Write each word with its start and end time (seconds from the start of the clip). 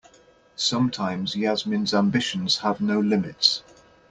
Sometimes 0.55 1.35
Yasmin's 1.35 1.93
ambitions 1.93 2.57
have 2.57 2.81
no 2.81 2.99
limits. 2.99 3.61